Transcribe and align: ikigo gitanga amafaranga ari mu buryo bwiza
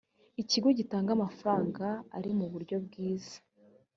ikigo 0.41 0.67
gitanga 0.79 1.09
amafaranga 1.13 1.85
ari 2.17 2.29
mu 2.39 2.45
buryo 2.53 2.75
bwiza 2.85 3.37